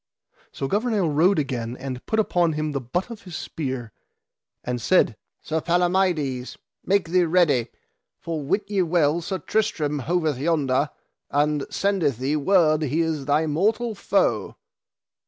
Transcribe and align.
So 0.51 0.67
Gouvernail 0.67 1.09
rode 1.11 1.37
again 1.37 1.77
and 1.77 2.03
put 2.07 2.19
upon 2.19 2.53
him 2.53 2.71
the 2.71 2.81
butt 2.81 3.11
of 3.11 3.21
his 3.21 3.35
spear, 3.35 3.91
and 4.63 4.81
said: 4.81 5.15
Sir 5.43 5.61
Palamides, 5.61 6.57
make 6.83 7.09
thee 7.09 7.25
ready, 7.25 7.67
for 8.17 8.41
wit 8.41 8.63
ye 8.67 8.81
well 8.81 9.21
Sir 9.21 9.37
Tristram 9.37 9.99
hoveth 9.99 10.39
yonder, 10.39 10.89
and 11.29 11.67
sendeth 11.69 12.17
thee 12.17 12.35
word 12.35 12.81
he 12.81 13.01
is 13.01 13.25
thy 13.27 13.45
mortal 13.45 13.93
foe. 13.93 14.55